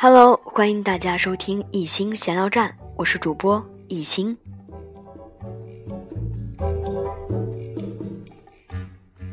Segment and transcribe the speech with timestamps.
[0.00, 4.38] Hello，欢迎大家收听一心闲聊站，我是主播一心。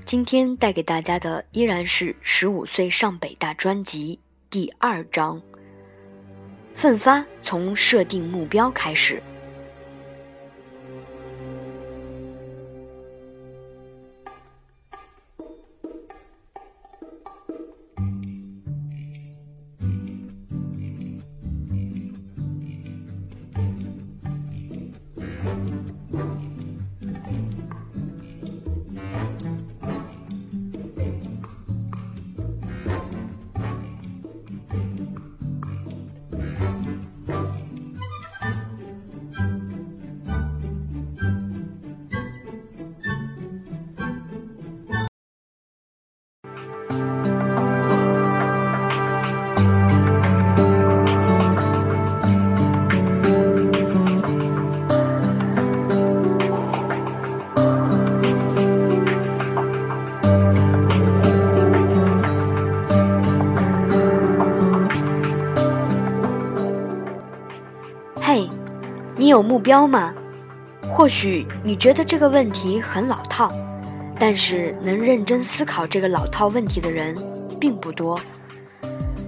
[0.05, 5.39] 今天带给大家的依然是《十五岁上北大》专辑第二章，
[6.73, 9.21] 奋发从设定目标开始。
[69.36, 70.14] 有目标吗？
[70.90, 73.52] 或许你觉得这个问题很老套，
[74.18, 77.14] 但是能认真思考这个老套问题的人
[77.59, 78.18] 并不多。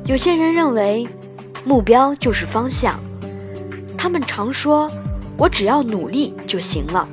[0.05, 1.05] 有些人认为，
[1.65, 2.97] 目标就是方向，
[3.97, 4.89] 他们常说
[5.35, 7.05] “我只要努力就行了”。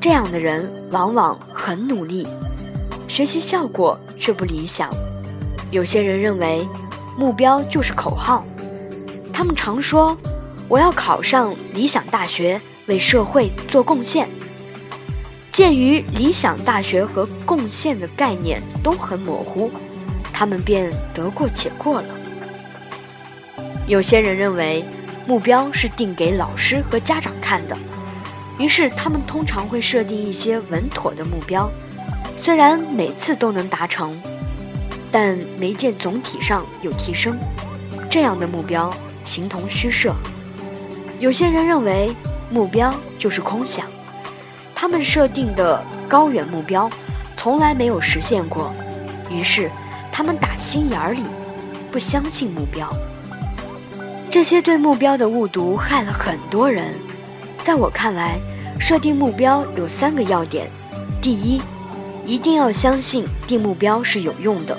[0.00, 2.26] 这样的人往往很努力，
[3.06, 4.90] 学习效果却不理想。
[5.70, 6.66] 有些人认为，
[7.16, 8.44] 目标就是口号，
[9.32, 10.18] 他们常说。
[10.70, 14.28] 我要考上理想大学，为社会做贡献。
[15.50, 19.68] 鉴于理想大学和贡献的概念都很模糊，
[20.32, 22.14] 他们便得过且过了。
[23.88, 24.84] 有些人认为
[25.26, 27.76] 目标是定给老师和家长看的，
[28.56, 31.68] 于是他们通常会设定一些稳妥的目标，
[32.36, 34.16] 虽然每次都能达成，
[35.10, 37.36] 但没见总体上有提升。
[38.08, 38.88] 这样的目标
[39.24, 40.14] 形同虚设。
[41.20, 42.16] 有些人认为
[42.50, 43.86] 目标就是空想，
[44.74, 46.88] 他们设定的高远目标
[47.36, 48.72] 从来没有实现过，
[49.30, 49.70] 于是
[50.10, 51.22] 他们打心眼里
[51.92, 52.90] 不相信目标。
[54.30, 56.94] 这些对目标的误读害了很多人。
[57.62, 58.40] 在我看来，
[58.78, 60.70] 设定目标有三个要点：
[61.20, 61.60] 第一，
[62.24, 64.78] 一定要相信定目标是有用的，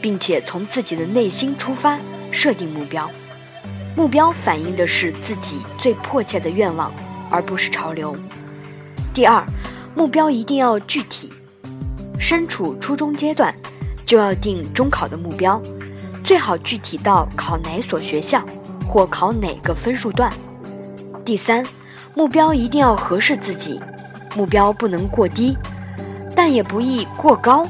[0.00, 1.98] 并且从自己的内心出发
[2.30, 3.10] 设定目标。
[3.94, 6.92] 目标反映的是自己最迫切的愿望，
[7.30, 8.16] 而不是潮流。
[9.12, 9.44] 第二，
[9.94, 11.30] 目标一定要具体。
[12.18, 13.54] 身处初中阶段，
[14.06, 15.60] 就要定中考的目标，
[16.24, 18.42] 最好具体到考哪所学校
[18.86, 20.32] 或考哪个分数段。
[21.24, 21.64] 第三，
[22.14, 23.78] 目标一定要合适自己，
[24.34, 25.56] 目标不能过低，
[26.34, 27.66] 但也不宜过高。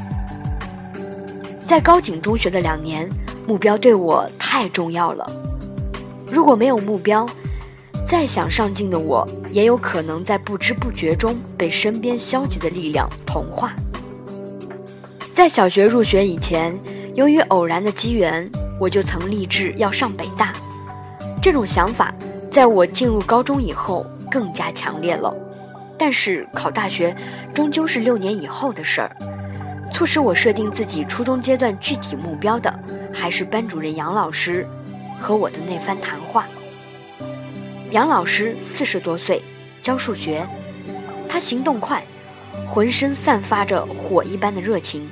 [1.66, 3.10] 在高井中学的两年，
[3.46, 5.26] 目标对我太重要了。
[6.32, 7.28] 如果没有目标，
[8.06, 13.74] 再想上进的我，也有可能在不知不觉中被身边消极的力量同化。
[15.34, 16.74] 在小学入学以前，
[17.14, 18.50] 由于偶然的机缘，
[18.80, 20.54] 我就曾立志要上北大。
[21.42, 22.14] 这种想法
[22.50, 25.36] 在我进入高中以后更加强烈了。
[25.98, 27.14] 但是考大学
[27.52, 29.14] 终究是六年以后的事儿。
[29.92, 32.72] 促使我设定自己初中阶段具体目标的，
[33.12, 34.66] 还是班主任杨老师。
[35.22, 36.48] 和我的那番谈话。
[37.92, 39.40] 杨老师四十多岁，
[39.80, 40.44] 教数学，
[41.28, 42.04] 他行动快，
[42.66, 45.08] 浑身散发着火一般的热情。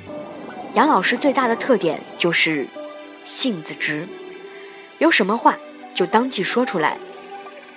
[0.73, 2.67] 杨老师最大的特点就是
[3.23, 4.05] 性子直，
[4.99, 5.57] 有什么话
[5.93, 6.97] 就当即说出来。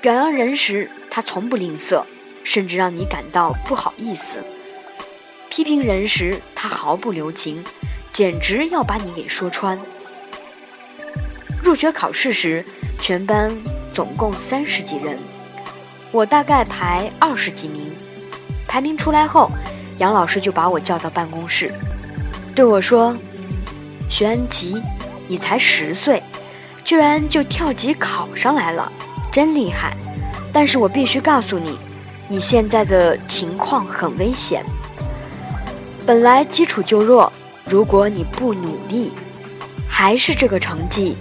[0.00, 2.02] 表扬人时，他从不吝啬，
[2.42, 4.40] 甚至让你感到不好意思；
[5.48, 7.64] 批评人时，他毫不留情，
[8.12, 9.80] 简直要把你给说穿。
[11.64, 12.62] 入学考试时，
[13.00, 13.50] 全班
[13.90, 15.18] 总共三十几人，
[16.12, 17.90] 我大概排二十几名。
[18.68, 19.50] 排名出来后，
[19.96, 21.72] 杨老师就把我叫到办公室，
[22.54, 23.16] 对我说
[24.10, 24.76] ：“徐安琪，
[25.26, 26.22] 你才十岁，
[26.84, 28.92] 居然就跳级考上来了，
[29.32, 29.96] 真厉害！
[30.52, 31.78] 但是我必须告诉你，
[32.28, 34.62] 你现在的情况很危险。
[36.04, 37.32] 本来基础就弱，
[37.64, 39.14] 如果你不努力，
[39.88, 41.16] 还是这个成绩。”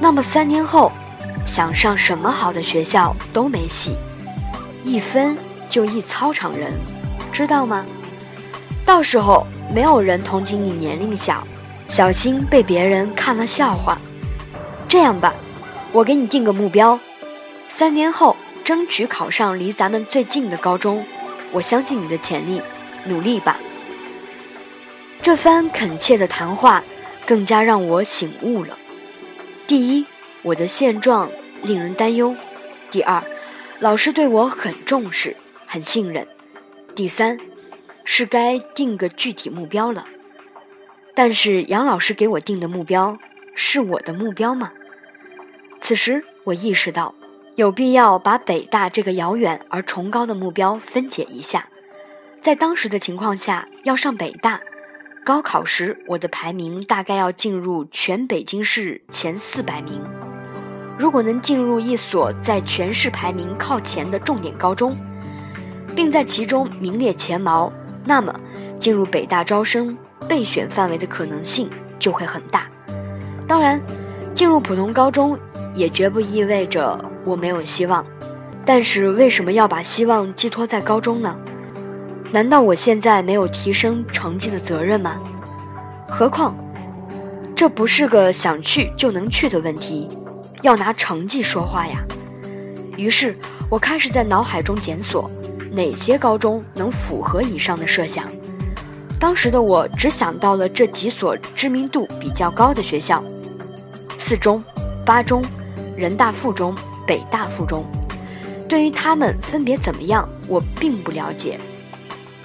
[0.00, 0.90] 那么三年后，
[1.44, 3.96] 想上什么好的学校都没戏，
[4.82, 5.36] 一分
[5.68, 6.72] 就一操场人，
[7.30, 7.84] 知道吗？
[8.84, 11.46] 到时候没有人同情你年龄小，
[11.86, 14.00] 小心被别人看了笑话。
[14.88, 15.34] 这样吧，
[15.92, 16.98] 我给你定个目标，
[17.68, 21.04] 三年后争取考上离咱们最近的高中。
[21.52, 22.62] 我相信你的潜力，
[23.04, 23.58] 努力吧。
[25.20, 26.82] 这番恳切的谈话，
[27.26, 28.78] 更加让我醒悟了。
[29.70, 30.04] 第一，
[30.42, 31.30] 我的现状
[31.62, 32.34] 令人担忧；
[32.90, 33.22] 第二，
[33.78, 36.24] 老师对我很重视，很信任；
[36.92, 37.38] 第三，
[38.02, 40.06] 是该定个具体目标了。
[41.14, 43.16] 但是杨老师给我定的目标，
[43.54, 44.72] 是我的目标吗？
[45.80, 47.14] 此时我意识到。
[47.54, 51.68] 有必要把北大这个遥远而崇高的目标分解一下。
[52.42, 54.60] 在当时的情况下，要上北大，
[55.22, 60.02] 高考时我的排名大概要进入全北京市前四百名。
[60.98, 64.96] 如果能进入一所在全市排名靠前的重点高中，
[65.94, 67.70] 并在其中名列前茅，
[68.04, 68.34] 那么
[68.78, 69.96] 进入北大招生
[70.26, 71.68] 备选范围的可能性
[71.98, 72.66] 就会很大。
[73.46, 73.78] 当然，
[74.34, 75.38] 进入普通高中
[75.74, 76.98] 也绝不意味着。
[77.24, 78.04] 我没有希望，
[78.64, 81.36] 但是为什么要把希望寄托在高中呢？
[82.32, 85.20] 难道我现在没有提升成绩的责任吗？
[86.08, 86.54] 何况，
[87.56, 90.08] 这不是个想去就能去的问题，
[90.62, 92.04] 要拿成绩说话呀。
[92.96, 93.36] 于是
[93.68, 95.30] 我开始在脑海中检索
[95.72, 98.24] 哪些高中能符合以上的设想。
[99.18, 103.22] 当时的我只想到了这几所知名度比较高的学校：
[104.18, 104.62] 四中、
[105.04, 105.44] 八中、
[105.96, 106.74] 人大附中。
[107.06, 107.84] 北大附中，
[108.68, 111.58] 对于他们分别怎么样，我并不了解。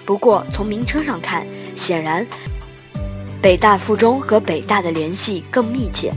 [0.06, 2.26] 不过从名称上看，显然
[3.42, 6.14] 北大附中和北大的联系更密切。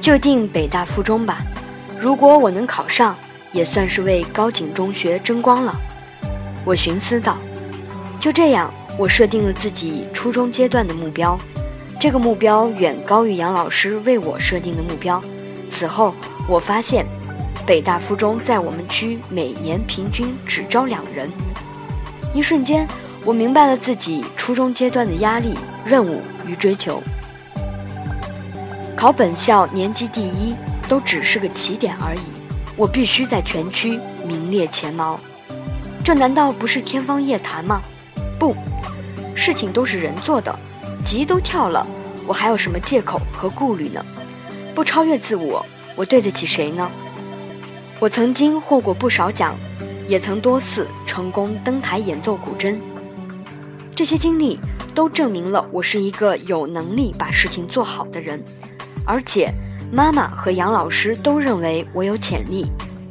[0.00, 1.42] 就定北大附中吧。
[2.00, 3.16] 如果我能考上，
[3.52, 5.78] 也算是为高井中学争光了。
[6.64, 7.38] 我寻思道。
[8.18, 11.38] 就这样，我设定了自己初中阶段的目标。
[12.00, 15.22] 这个目标远高于杨老师为我设定的目标。
[15.70, 16.14] 此后，
[16.48, 17.06] 我发现。
[17.64, 21.30] 北大附中在我们区每年平均只招两人。
[22.34, 22.88] 一瞬间，
[23.24, 27.02] 我明白了自己初中阶段的压力、任务与追求。
[28.96, 30.54] 考本校年级第一
[30.88, 32.20] 都只是个起点而已，
[32.76, 35.20] 我必须在全区名列前茅。
[36.02, 37.82] 这难道不是天方夜谭吗？
[38.38, 38.56] 不，
[39.34, 40.58] 事情都是人做的，
[41.04, 41.86] 级都跳了，
[42.26, 44.04] 我还有什么借口和顾虑呢？
[44.74, 45.64] 不超越自我，
[45.94, 46.90] 我对得起谁呢？
[48.00, 49.54] 我曾经获过不少奖，
[50.08, 52.74] 也曾多次成功登台演奏古筝。
[53.94, 54.58] 这些经历
[54.94, 58.42] 都证明了我是一个有能力把事情做好的人，
[59.04, 59.52] 而且
[59.92, 62.64] 妈妈和杨老师都认为我有潜力。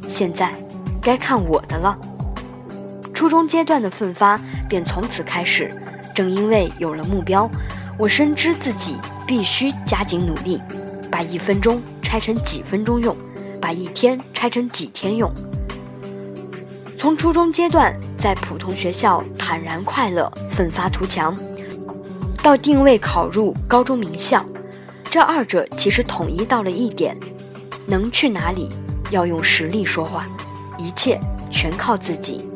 [0.08, 0.52] 现在
[1.00, 1.96] 该看我的了。
[3.14, 4.36] 初中阶段的奋发
[4.68, 5.70] 便从此开始。
[6.12, 7.48] 正因为有了目标，
[7.96, 8.96] 我深知自己
[9.28, 10.60] 必须加紧努力，
[11.08, 13.16] 把一分钟拆成几分钟用。
[13.60, 15.32] 把一天拆成几天用。
[17.02, 21.36] 从初中阶段在普通学校坦然快乐、奋发图强，
[22.44, 24.46] 到定位考入高中名校，
[25.10, 27.18] 这二者其实统一到了一点：
[27.86, 28.70] 能去哪里
[29.10, 30.28] 要用实力说话，
[30.78, 32.48] 一切全靠自己。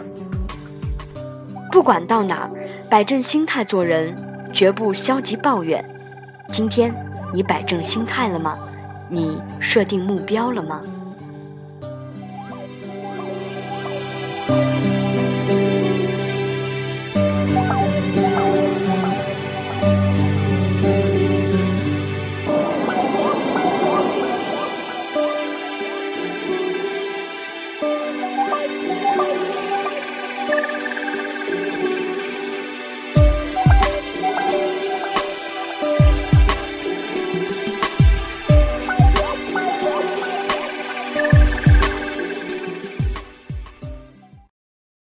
[1.72, 2.50] 不管到哪儿，
[2.88, 4.16] 摆正心态做人，
[4.52, 5.84] 绝不消极抱怨。
[6.52, 6.94] 今天
[7.34, 8.56] 你摆正心态了吗？
[9.08, 10.80] 你设定目标了吗？
[29.02, 29.55] Bye.